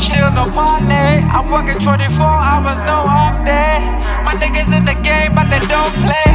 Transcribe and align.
chill, 0.00 0.30
no 0.32 0.48
parlay. 0.50 1.20
I'm 1.20 1.50
working 1.50 1.78
24 1.78 2.16
hours, 2.20 2.78
no 2.88 3.04
off 3.04 3.44
day. 3.44 3.78
My 4.24 4.34
niggas 4.34 4.72
in 4.74 4.84
the 4.84 4.94
game, 4.94 5.34
but 5.34 5.46
they 5.52 5.60
don't 5.68 5.92
play. 6.00 6.30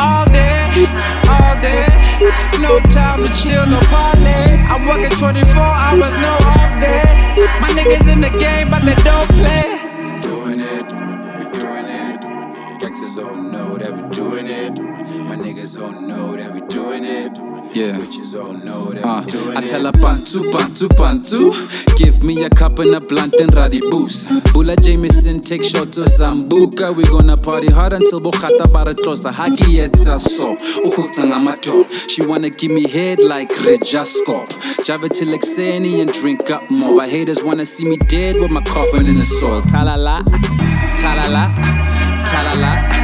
All 0.00 0.24
day, 0.26 0.64
all 1.28 1.54
day. 1.60 1.86
No 2.60 2.80
time 2.96 3.20
to 3.24 3.30
chill, 3.34 3.66
no 3.66 3.80
parlay. 3.92 4.56
I'm 4.72 4.86
working 4.86 5.16
24 5.18 5.60
hours, 5.60 6.12
no 6.24 6.32
off 6.56 6.72
day. 6.80 7.04
My 7.60 7.68
niggas 7.76 8.10
in 8.12 8.20
the 8.20 8.30
game, 8.30 8.68
but 8.70 8.82
they 8.82 8.96
don't 9.04 9.28
play. 9.38 9.64
Doing 10.22 10.60
it, 10.60 10.88
doing 11.60 11.86
it. 11.86 12.80
Gangsters 12.80 13.18
all 13.18 13.36
know 13.36 13.76
that 13.76 13.92
we 13.94 14.02
doing 14.10 14.46
it. 14.46 14.78
My 15.28 15.36
niggas 15.36 15.80
all 15.80 16.00
know 16.00 16.36
that 16.36 16.52
we 16.52 16.60
doing 16.62 17.04
it. 17.04 17.43
Yeah. 17.74 17.98
Bitches 17.98 18.38
all 18.38 18.52
know 18.52 18.92
that 18.92 19.04
Uh, 19.04 19.58
I 19.58 19.60
tell 19.64 19.84
her 19.84 19.90
pantu, 19.90 20.48
pantu, 20.52 20.86
pantu. 20.90 21.96
Give 21.96 22.22
me 22.22 22.44
a 22.44 22.48
cup 22.48 22.78
and 22.78 22.94
a 22.94 23.00
blunt 23.00 23.34
and 23.34 23.50
boost. 23.90 24.28
Bula 24.52 24.76
Jameson, 24.76 25.40
take 25.40 25.64
shot 25.64 25.90
to 25.94 26.02
Sambuca. 26.02 26.94
We 26.94 27.02
gonna 27.02 27.36
party 27.36 27.72
hard 27.72 27.92
until 27.92 28.20
Bokhata 28.20 28.66
Baratlosa. 28.66 29.32
Haki 29.32 29.78
yetsa 29.78 30.20
so. 30.20 30.54
Ukutanga 30.84 31.42
mato. 31.42 31.84
She 32.06 32.24
wanna 32.24 32.50
give 32.50 32.70
me 32.70 32.88
head 32.88 33.18
like 33.18 33.48
Rejaskop. 33.48 34.84
Java 34.84 35.08
till 35.08 35.36
Exeni 35.36 36.00
and 36.00 36.12
drink 36.12 36.50
up 36.50 36.70
more. 36.70 36.94
My 36.94 37.08
haters 37.08 37.42
wanna 37.42 37.66
see 37.66 37.88
me 37.88 37.96
dead 37.96 38.36
with 38.38 38.52
my 38.52 38.60
coffin 38.62 39.06
in 39.06 39.18
the 39.18 39.24
soil. 39.24 39.62
Talala, 39.62 40.22
talala, 41.00 41.50
talala. 42.20 42.72
Hustle 42.84 43.03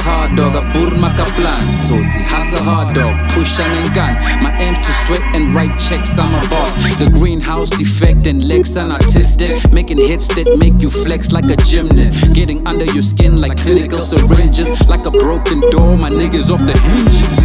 hard 0.00 0.36
dog, 0.36 0.54
a 0.56 0.62
burma 0.72 1.14
kaplan 1.16 1.82
Toti, 1.82 2.22
hustle 2.22 2.62
hard 2.62 2.94
dog, 2.94 3.14
push 3.30 3.58
and 3.60 3.94
gun. 3.94 4.14
My 4.42 4.56
aim 4.58 4.74
to 4.74 4.92
sweat 5.04 5.22
and 5.34 5.54
write 5.54 5.78
checks, 5.78 6.18
I'm 6.18 6.34
a 6.34 6.48
boss. 6.48 6.74
The 6.98 7.10
greenhouse 7.10 7.72
effect 7.80 8.26
and 8.26 8.46
legs 8.46 8.76
are 8.76 8.90
artistic. 8.90 9.70
Making 9.72 9.98
hits 9.98 10.28
that 10.34 10.56
make 10.58 10.80
you 10.80 10.90
flex 10.90 11.32
like 11.32 11.48
a 11.50 11.56
gymnast. 11.56 12.34
Getting 12.34 12.66
under 12.66 12.84
your 12.86 13.02
skin 13.02 13.40
like 13.40 13.58
clinical 13.58 14.00
syringes. 14.00 14.68
Like 14.88 15.04
a 15.06 15.10
broken 15.10 15.60
door, 15.70 15.96
my 15.96 16.10
niggas 16.10 16.50
off 16.50 16.60
the 16.60 16.76
hinges. 16.86 17.38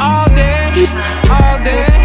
All 0.00 0.26
day, 0.26 0.86
all 1.30 1.58
day. 1.64 2.02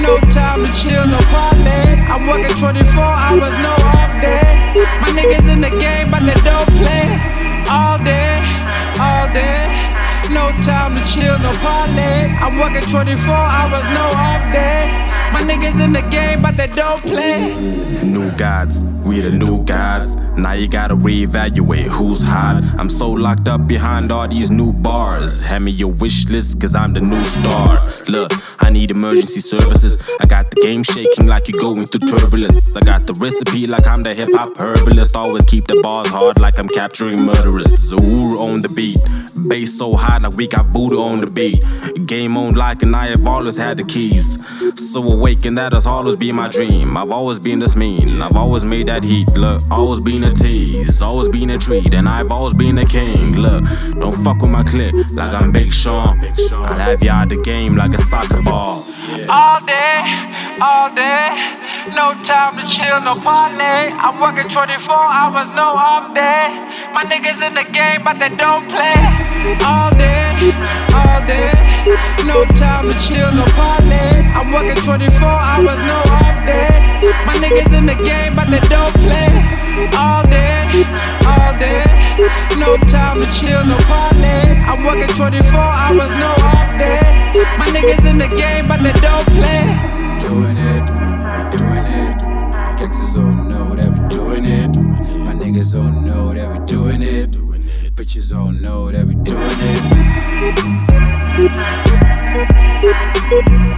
No 0.00 0.18
time 0.32 0.64
to 0.64 0.72
chill, 0.72 1.06
no 1.06 1.18
parlay. 1.28 2.00
I'm 2.08 2.26
working 2.26 2.56
24 2.56 3.02
hours, 3.02 3.52
no 3.62 3.69
No 10.30 10.52
time 10.62 10.94
to 10.94 11.04
chill, 11.04 11.36
no 11.40 11.50
parlay. 11.58 12.28
I'm 12.38 12.56
working 12.56 12.88
24 12.88 13.32
hours, 13.34 13.82
no 13.92 14.10
off 14.14 14.52
day. 14.52 14.86
My 15.32 15.42
niggas 15.42 15.82
in 15.84 15.92
the 15.92 16.02
game, 16.02 16.40
but 16.42 16.56
they 16.56 16.68
don't 16.68 17.00
play. 17.00 17.52
New 18.04 18.30
gods, 18.36 18.82
we 19.04 19.20
the 19.20 19.30
new 19.30 19.64
gods. 19.64 20.24
Now 20.36 20.52
you 20.52 20.68
gotta 20.68 20.94
reevaluate 20.94 21.88
who's 21.88 22.22
hot. 22.22 22.62
I'm 22.78 22.88
so 22.88 23.10
locked 23.10 23.48
up 23.48 23.66
behind 23.66 24.10
all 24.10 24.26
these 24.26 24.50
new 24.50 24.72
bars. 24.72 25.40
Hand 25.40 25.64
me 25.64 25.70
your 25.70 25.92
wish 25.92 26.28
list, 26.28 26.60
cause 26.60 26.74
I'm 26.74 26.92
the 26.94 27.00
new 27.00 27.24
star. 27.24 27.92
Look, 28.08 28.32
I 28.62 28.70
need 28.70 28.90
emergency 28.90 29.40
services. 29.40 30.02
I 30.20 30.26
got 30.26 30.50
the 30.50 30.60
game 30.62 30.82
shaking 30.82 31.26
like 31.26 31.48
you're 31.48 31.60
going 31.60 31.86
through 31.86 32.06
turbulence. 32.06 32.74
I 32.76 32.80
got 32.80 33.06
the 33.06 33.14
recipe 33.14 33.66
like 33.66 33.86
I'm 33.86 34.02
the 34.02 34.14
hip 34.14 34.30
hop 34.32 34.56
herbalist. 34.56 35.14
Always 35.14 35.44
keep 35.44 35.66
the 35.66 35.80
bars 35.82 36.08
hard 36.08 36.40
like 36.40 36.58
I'm 36.58 36.68
capturing 36.68 37.22
murderers. 37.22 37.92
Uhuru 37.92 38.40
on 38.40 38.60
the 38.62 38.68
beat. 38.68 38.98
Bass 39.48 39.76
so 39.76 39.94
like 40.22 40.32
we 40.34 40.46
got 40.46 40.66
voodoo 40.66 41.00
on 41.00 41.20
the 41.20 41.30
beat. 41.30 41.64
Game 42.06 42.36
on 42.36 42.54
like 42.54 42.82
and 42.82 42.94
I 42.94 43.06
have 43.08 43.26
always 43.26 43.56
had 43.56 43.78
the 43.78 43.84
keys. 43.84 44.48
So 44.76 45.02
awaken 45.02 45.54
that 45.54 45.72
has 45.72 45.86
always 45.86 46.16
been 46.16 46.36
my 46.36 46.48
dream. 46.48 46.96
I've 46.96 47.10
always 47.10 47.38
been 47.38 47.58
this 47.58 47.76
mean. 47.76 48.20
I've 48.22 48.36
always 48.36 48.64
made 48.64 48.88
that 48.88 49.02
heat. 49.02 49.28
Look, 49.34 49.62
always 49.70 50.00
been 50.00 50.24
a 50.24 50.32
tease. 50.32 51.00
Always 51.02 51.28
been 51.28 51.50
a 51.50 51.58
treat. 51.58 51.94
And 51.94 52.08
I've 52.08 52.30
always 52.30 52.54
been 52.54 52.78
a 52.78 52.84
king. 52.84 53.36
Look, 53.36 53.64
don't 53.98 54.24
fuck 54.24 54.40
with 54.42 54.50
my 54.50 54.62
clip 54.62 54.94
like 55.12 55.32
I'm 55.32 55.52
Big 55.52 55.72
Sean. 55.72 56.20
I'll 56.52 56.78
have 56.78 57.02
you 57.02 57.10
out 57.10 57.28
the 57.28 57.40
game 57.42 57.74
like 57.74 57.92
a 57.92 57.98
soccer 57.98 58.42
ball. 58.42 58.84
All 59.28 59.60
day, 59.64 60.02
all 60.60 60.88
day. 60.94 61.52
No 61.94 62.14
time 62.14 62.56
to 62.56 62.66
chill, 62.68 63.00
no 63.00 63.14
parlay. 63.14 63.90
I'm 63.90 64.20
working 64.20 64.48
24 64.50 64.94
hours, 64.94 65.48
no 65.56 65.70
off 65.74 66.14
day. 66.14 66.69
My 66.92 67.02
niggas 67.04 67.40
in 67.46 67.54
the 67.54 67.64
game, 67.70 68.00
but 68.02 68.18
they 68.18 68.28
don't 68.30 68.64
play. 68.66 68.98
All 69.62 69.90
day, 69.94 70.26
all 70.90 71.20
day. 71.22 71.54
No 72.26 72.44
time 72.58 72.90
to 72.90 72.94
chill, 72.98 73.30
no 73.32 73.44
parlay. 73.54 74.26
I'm 74.34 74.52
working 74.52 74.74
24 74.82 75.22
hours, 75.22 75.78
no 75.86 76.02
off 76.18 76.38
day. 76.44 76.82
My 77.26 77.34
niggas 77.38 77.76
in 77.78 77.86
the 77.86 77.94
game, 77.94 78.34
but 78.34 78.48
they 78.50 78.60
don't 78.66 78.94
play. 78.98 79.30
All 79.94 80.26
day, 80.26 80.66
all 81.30 81.52
day. 81.62 81.86
No 82.58 82.76
time 82.90 83.22
to 83.22 83.30
chill, 83.30 83.64
no 83.64 83.76
parlay. 83.86 84.58
I'm 84.66 84.84
working 84.84 85.14
24 85.14 85.46
hours, 85.56 86.10
no 86.18 86.34
off 86.52 86.70
day. 86.76 87.06
My 87.56 87.66
niggas 87.70 88.08
in 88.10 88.18
the 88.18 88.28
game, 88.28 88.66
but 88.66 88.82
they 88.82 88.92
don't 89.00 89.26
play. 89.28 89.62
doing 90.20 90.56
it, 90.58 90.86
doing 90.86 91.04
it. 91.04 91.09
Gangsters 93.10 93.26
all 93.26 93.44
know 93.44 93.74
that 93.74 93.90
we 93.90 94.08
doing 94.08 94.44
it. 94.44 94.76
My 94.76 95.32
niggas 95.32 95.74
all 95.74 95.90
know 96.00 96.32
that 96.32 96.60
we 96.60 96.66
doing 96.66 97.02
it. 97.02 97.32
Bitches 97.96 98.32
all 98.32 98.52
know 98.52 98.92
that 98.92 99.04
we 99.04 99.14
doing 99.16 99.50
it. 103.66 103.69